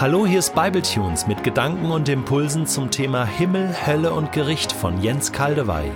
[0.00, 5.02] Hallo, hier ist Bibletunes mit Gedanken und Impulsen zum Thema Himmel, Hölle und Gericht von
[5.02, 5.92] Jens Kaldewey.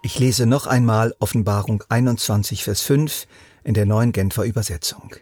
[0.00, 3.26] Ich lese noch einmal Offenbarung 21, Vers 5
[3.62, 5.16] in der neuen Genfer Übersetzung.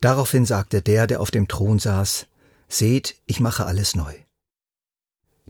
[0.00, 2.28] Daraufhin sagte der, der auf dem Thron saß,
[2.66, 4.14] Seht, ich mache alles neu.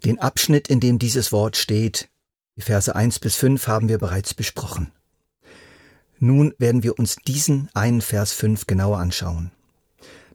[0.02, 2.08] Den Abschnitt, in dem dieses Wort steht,
[2.56, 4.90] die Verse 1 bis 5 haben wir bereits besprochen.
[6.18, 9.50] Nun werden wir uns diesen einen Vers 5 genauer anschauen.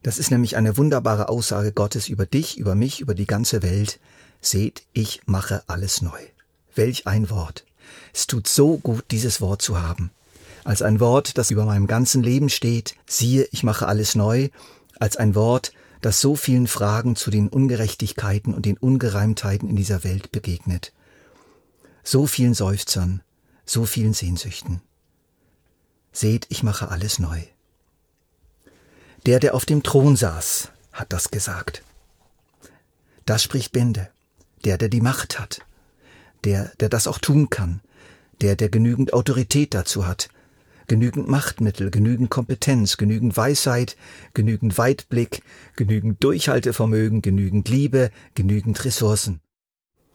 [0.02, 3.98] Das ist nämlich eine wunderbare Aussage Gottes über dich, über mich, über die ganze Welt.
[4.40, 6.20] Seht, ich mache alles neu.
[6.74, 7.64] Welch ein Wort.
[8.12, 10.10] Es tut so gut, dieses Wort zu haben.
[10.64, 14.48] Als ein Wort, das über meinem ganzen Leben steht, siehe, ich mache alles neu,
[15.00, 20.04] als ein Wort, das so vielen Fragen zu den Ungerechtigkeiten und den Ungereimtheiten in dieser
[20.04, 20.92] Welt begegnet.
[22.04, 23.22] So vielen Seufzern,
[23.66, 24.80] so vielen Sehnsüchten.
[26.12, 27.42] Seht, ich mache alles neu.
[29.26, 31.82] Der, der auf dem Thron saß, hat das gesagt.
[33.24, 34.08] Das spricht Bände.
[34.64, 35.60] Der, der die Macht hat.
[36.44, 37.80] Der, der das auch tun kann.
[38.40, 40.28] Der, der genügend Autorität dazu hat.
[40.88, 43.96] Genügend Machtmittel, genügend Kompetenz, genügend Weisheit,
[44.34, 45.42] genügend Weitblick,
[45.76, 49.40] genügend Durchhaltevermögen, genügend Liebe, genügend Ressourcen.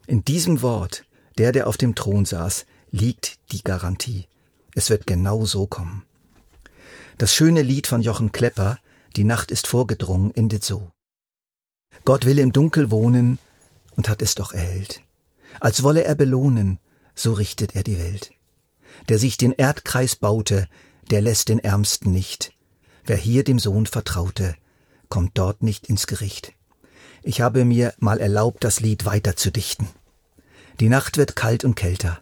[0.06, 1.06] In diesem Wort,
[1.38, 4.28] der, der auf dem Thron saß, liegt die Garantie.
[4.78, 6.04] Es wird genau so kommen.
[7.18, 8.78] Das schöne Lied von Jochen Klepper,
[9.16, 10.92] Die Nacht ist vorgedrungen, endet so.
[12.06, 13.40] Gott will im Dunkel wohnen
[13.96, 15.02] und hat es doch erhellt.
[15.60, 16.78] Als wolle er belohnen,
[17.16, 18.34] so richtet er die Welt.
[19.10, 20.68] Der sich den Erdkreis baute,
[21.10, 22.54] der lässt den Ärmsten nicht.
[23.04, 24.56] Wer hier dem Sohn vertraute,
[25.10, 26.54] kommt dort nicht ins Gericht.
[27.24, 29.88] Ich habe mir mal erlaubt, das Lied weiter zu dichten.
[30.80, 32.22] Die Nacht wird kalt und kälter,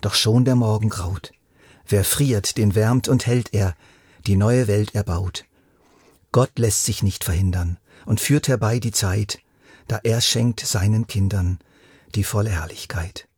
[0.00, 1.30] doch schon der Morgen graut.
[1.86, 3.74] Wer friert, den wärmt und hält er,
[4.26, 5.44] die neue Welt erbaut.
[6.32, 9.38] Gott lässt sich nicht verhindern und führt herbei die Zeit,
[9.86, 11.58] da er schenkt seinen Kindern
[12.14, 13.28] die volle Herrlichkeit.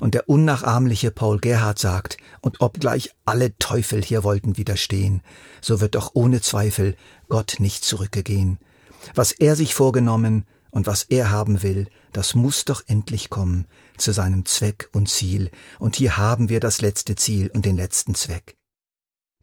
[0.00, 5.22] Und der unnachahmliche Paul Gerhard sagt, und obgleich alle Teufel hier wollten widerstehen,
[5.60, 6.96] so wird doch ohne Zweifel
[7.28, 8.58] Gott nicht zurückgehen.
[9.14, 10.44] Was er sich vorgenommen
[10.78, 13.66] und was er haben will, das muss doch endlich kommen
[13.96, 15.50] zu seinem Zweck und Ziel,
[15.80, 18.56] und hier haben wir das letzte Ziel und den letzten Zweck.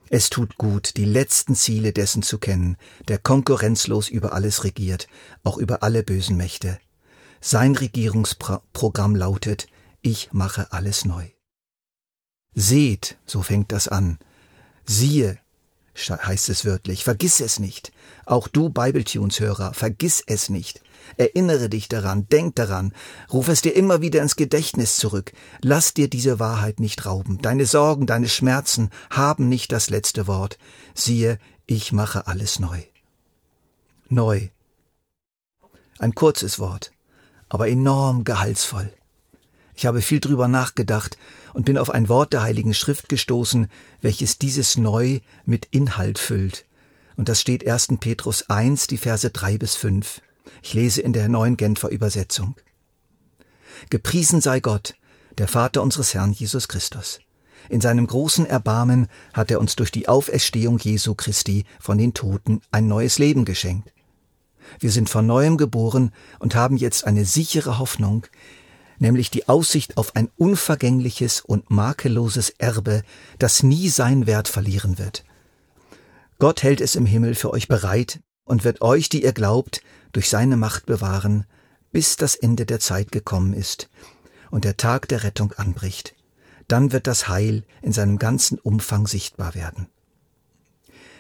[0.09, 2.77] Es tut gut, die letzten Ziele dessen zu kennen,
[3.09, 5.09] der konkurrenzlos über alles regiert,
[5.43, 6.79] auch über alle bösen Mächte.
[7.41, 9.67] Sein Regierungsprogramm lautet,
[10.01, 11.27] ich mache alles neu.
[12.53, 14.19] Seht, so fängt das an.
[14.85, 15.37] Siehe,
[15.97, 17.91] heißt es wörtlich, vergiss es nicht.
[18.25, 20.81] Auch du Bibletunes-Hörer, vergiss es nicht.
[21.17, 22.93] Erinnere dich daran, denk daran,
[23.31, 25.31] ruf es dir immer wieder ins Gedächtnis zurück.
[25.61, 27.41] Lass dir diese Wahrheit nicht rauben.
[27.41, 30.57] Deine Sorgen, deine Schmerzen haben nicht das letzte Wort.
[30.93, 32.81] Siehe, ich mache alles neu.
[34.09, 34.49] Neu.
[35.97, 36.91] Ein kurzes Wort,
[37.47, 38.91] aber enorm gehaltsvoll.
[39.75, 41.17] Ich habe viel drüber nachgedacht
[41.53, 43.67] und bin auf ein Wort der Heiligen Schrift gestoßen,
[44.01, 46.65] welches dieses Neu mit Inhalt füllt.
[47.17, 47.89] Und das steht 1.
[47.99, 50.21] Petrus 1, die Verse 3 bis 5.
[50.61, 52.55] Ich lese in der neuen Genfer Übersetzung.
[53.89, 54.95] Gepriesen sei Gott,
[55.37, 57.19] der Vater unseres Herrn Jesus Christus.
[57.67, 62.61] In seinem großen Erbarmen hat er uns durch die Auferstehung Jesu Christi von den Toten
[62.71, 63.91] ein neues Leben geschenkt.
[64.79, 68.27] Wir sind von neuem geboren und haben jetzt eine sichere Hoffnung,
[68.99, 73.03] nämlich die Aussicht auf ein unvergängliches und makelloses Erbe,
[73.39, 75.23] das nie seinen Wert verlieren wird.
[76.39, 80.29] Gott hält es im Himmel für euch bereit und wird euch, die ihr glaubt, durch
[80.29, 81.45] seine Macht bewahren,
[81.91, 83.89] bis das Ende der Zeit gekommen ist
[84.51, 86.15] und der Tag der Rettung anbricht.
[86.67, 89.87] Dann wird das Heil in seinem ganzen Umfang sichtbar werden.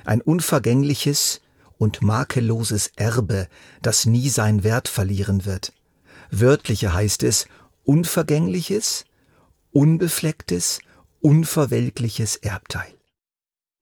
[0.05, 1.41] Ein unvergängliches
[1.77, 3.47] und makelloses Erbe,
[3.81, 5.73] das nie seinen Wert verlieren wird.
[6.31, 7.47] Wörtlicher heißt es
[7.85, 9.05] unvergängliches,
[9.71, 10.79] unbeflecktes,
[11.21, 12.93] unverwelkliches Erbteil.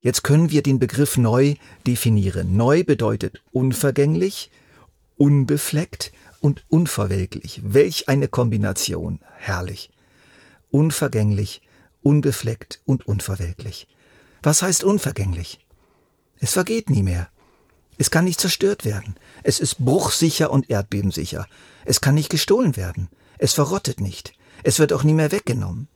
[0.01, 1.55] Jetzt können wir den Begriff neu
[1.87, 2.57] definieren.
[2.57, 4.51] Neu bedeutet unvergänglich,
[5.15, 6.11] unbefleckt
[6.41, 7.61] und unverwelklich.
[7.63, 9.19] Welch eine Kombination.
[9.37, 9.91] Herrlich.
[10.71, 11.61] Unvergänglich,
[12.01, 13.87] unbefleckt und unverwelklich.
[14.41, 15.65] Was heißt unvergänglich?
[16.39, 17.29] Es vergeht nie mehr.
[17.97, 19.15] Es kann nicht zerstört werden.
[19.43, 21.47] Es ist bruchsicher und erdbebensicher.
[21.85, 23.07] Es kann nicht gestohlen werden.
[23.37, 24.33] Es verrottet nicht.
[24.63, 25.87] Es wird auch nie mehr weggenommen.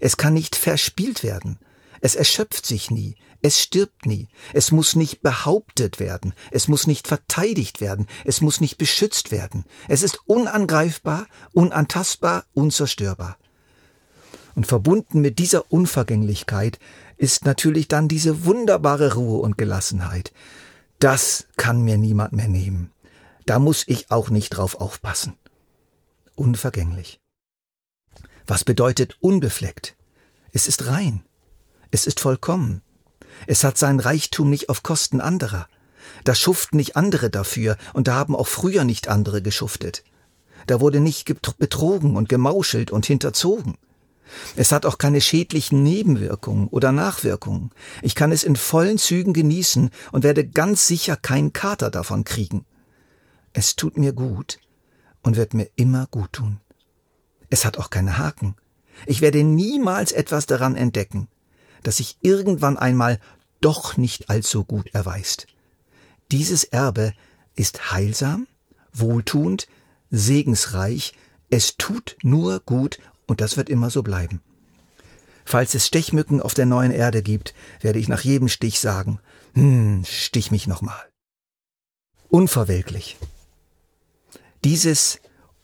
[0.00, 1.58] Es kann nicht verspielt werden.
[2.00, 3.16] Es erschöpft sich nie.
[3.40, 4.28] Es stirbt nie.
[4.52, 6.34] Es muss nicht behauptet werden.
[6.50, 8.06] Es muss nicht verteidigt werden.
[8.24, 9.64] Es muss nicht beschützt werden.
[9.88, 13.38] Es ist unangreifbar, unantastbar, unzerstörbar.
[14.54, 16.78] Und verbunden mit dieser Unvergänglichkeit
[17.16, 20.32] ist natürlich dann diese wunderbare Ruhe und Gelassenheit.
[20.98, 22.92] Das kann mir niemand mehr nehmen.
[23.46, 25.34] Da muss ich auch nicht drauf aufpassen.
[26.36, 27.20] Unvergänglich.
[28.46, 29.94] Was bedeutet unbefleckt?
[30.52, 31.24] Es ist rein.
[31.92, 32.82] Es ist vollkommen.
[33.46, 35.68] Es hat seinen Reichtum nicht auf Kosten anderer.
[36.24, 40.02] Da schuften nicht andere dafür, und da haben auch früher nicht andere geschuftet.
[40.66, 43.76] Da wurde nicht betrogen und gemauschelt und hinterzogen.
[44.56, 47.70] Es hat auch keine schädlichen Nebenwirkungen oder Nachwirkungen.
[48.02, 52.66] Ich kann es in vollen Zügen genießen und werde ganz sicher keinen Kater davon kriegen.
[53.52, 54.58] Es tut mir gut
[55.24, 56.60] und wird mir immer gut tun.
[57.50, 58.54] Es hat auch keine Haken.
[59.06, 61.26] Ich werde niemals etwas daran entdecken,
[61.82, 63.18] das sich irgendwann einmal
[63.60, 65.48] doch nicht allzu gut erweist.
[66.30, 67.12] Dieses Erbe
[67.56, 68.46] ist heilsam,
[68.92, 69.66] wohltuend,
[70.10, 71.14] segensreich,
[71.50, 74.40] es tut nur gut und das wird immer so bleiben.
[75.44, 79.20] Falls es Stechmücken auf der neuen Erde gibt, werde ich nach jedem Stich sagen,
[79.54, 81.02] hm, stich mich nochmal.
[82.28, 83.16] Unverwelklich.
[84.64, 85.20] Dieses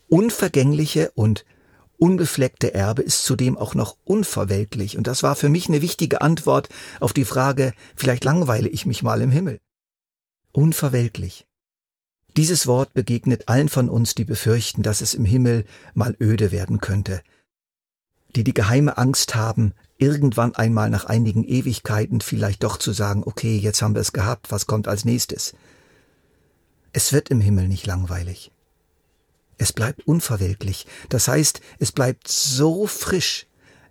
[0.08, 1.46] unvergängliche und
[1.96, 6.68] unbefleckte Erbe ist zudem auch noch unverwelklich, und das war für mich eine wichtige Antwort
[7.00, 9.58] auf die Frage, vielleicht langweile ich mich mal im Himmel.
[10.52, 11.46] Unverwelklich.
[12.36, 15.64] Dieses Wort begegnet allen von uns, die befürchten, dass es im Himmel
[15.94, 17.22] mal öde werden könnte,
[18.36, 23.56] die die geheime Angst haben, irgendwann einmal nach einigen Ewigkeiten vielleicht doch zu sagen, okay,
[23.56, 25.54] jetzt haben wir es gehabt, was kommt als nächstes?
[26.92, 28.52] Es wird im Himmel nicht langweilig.
[29.60, 33.46] Es bleibt unverwelklich, das heißt, es bleibt so frisch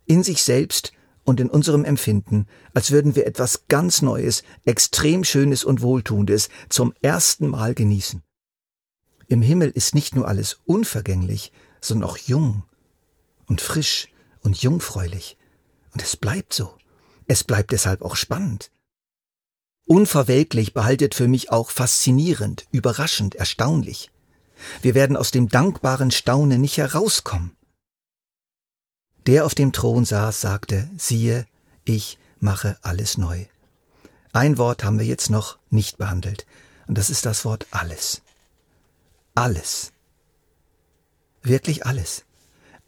[0.08, 0.94] in sich selbst
[1.26, 6.92] und in unserem Empfinden, als würden wir etwas ganz Neues, extrem Schönes und Wohltuendes zum
[7.04, 8.24] ersten Mal genießen.
[9.28, 11.52] Im Himmel ist nicht nur alles unvergänglich,
[11.82, 12.64] sondern auch jung
[13.46, 14.08] und frisch
[14.42, 15.38] und jungfräulich.
[15.94, 16.76] Und es bleibt so.
[17.28, 18.72] Es bleibt deshalb auch spannend.
[19.86, 24.10] Unverwelklich behaltet für mich auch faszinierend, überraschend, erstaunlich.
[24.82, 27.56] Wir werden aus dem dankbaren Staunen nicht herauskommen.
[29.26, 31.46] Der auf dem Thron saß, sagte, siehe,
[31.86, 33.46] ich mache alles neu.
[34.32, 36.46] Ein Wort haben wir jetzt noch nicht behandelt,
[36.88, 38.22] und das ist das Wort alles.
[39.36, 39.92] Alles.
[41.42, 42.26] Wirklich alles.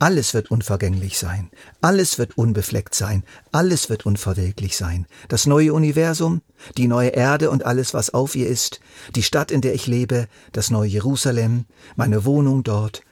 [0.01, 5.05] Alles wird unvergänglich sein, alles wird unbefleckt sein, alles wird unverwelklich sein.
[5.27, 6.41] Das neue Universum,
[6.75, 8.79] die neue Erde und alles, was auf ihr ist,
[9.15, 11.65] die Stadt, in der ich lebe, das neue Jerusalem,
[11.95, 13.03] meine Wohnung dort,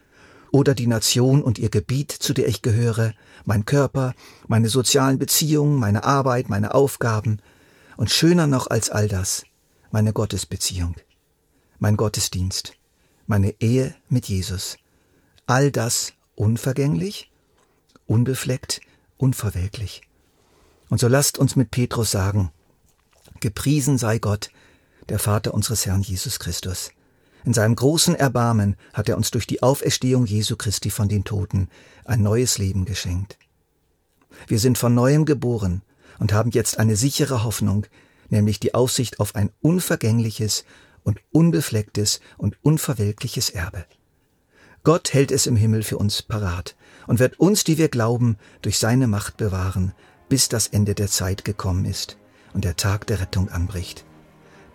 [0.52, 3.14] oder die Nation und ihr Gebiet, zu der ich gehöre,
[3.46, 4.16] mein Körper,
[4.48, 7.40] meine sozialen Beziehungen, meine Arbeit, meine Aufgaben,
[7.98, 9.44] und schöner noch als all das,
[9.92, 10.96] meine Gottesbeziehung,
[11.78, 12.74] mein Gottesdienst,
[13.28, 14.78] meine Ehe mit Jesus.
[15.46, 17.30] All das unvergänglich,
[18.08, 18.80] unbefleckt,
[19.18, 20.02] unverwelklich.
[20.90, 22.52] Und so lasst uns mit Petrus sagen,
[23.42, 24.50] gepriesen sei Gott,
[25.10, 26.92] der Vater unseres Herrn Jesus Christus.
[27.44, 31.68] In seinem großen Erbarmen hat er uns durch die Auferstehung Jesu Christi von den Toten
[32.06, 33.38] ein neues Leben geschenkt.
[34.48, 35.82] Wir sind von neuem geboren
[36.20, 37.86] und haben jetzt eine sichere Hoffnung,
[38.30, 40.64] nämlich die Aussicht auf ein unvergängliches
[41.04, 43.86] und unbeflecktes und unverwelkliches Erbe.
[44.84, 46.76] Gott hält es im Himmel für uns parat
[47.08, 49.94] und wird uns, die wir glauben, durch seine Macht bewahren,
[50.30, 52.18] bis das Ende der Zeit gekommen ist
[52.54, 54.06] und der Tag der Rettung anbricht.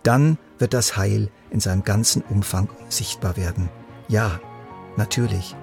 [0.03, 3.69] Dann wird das Heil in seinem ganzen Umfang sichtbar werden.
[4.07, 4.39] Ja,
[4.97, 5.55] natürlich,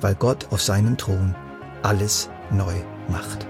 [0.00, 1.34] weil Gott auf seinem Thron
[1.82, 2.74] alles neu
[3.08, 3.46] macht.